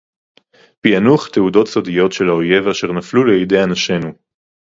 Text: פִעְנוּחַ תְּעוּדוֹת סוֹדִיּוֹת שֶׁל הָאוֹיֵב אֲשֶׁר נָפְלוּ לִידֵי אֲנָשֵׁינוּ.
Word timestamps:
פִעְנוּחַ 0.81 1.29
תְּעוּדוֹת 1.29 1.67
סוֹדִיּוֹת 1.67 2.11
שֶׁל 2.11 2.29
הָאוֹיֵב 2.29 2.67
אֲשֶׁר 2.67 2.91
נָפְלוּ 2.93 3.23
לִידֵי 3.25 3.63
אֲנָשֵׁינוּ. 3.63 4.11